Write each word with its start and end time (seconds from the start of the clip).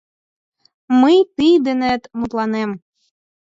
Мый 1.01 1.17
тый 1.35 1.53
денет 1.65 2.01
мутланем 2.17 2.71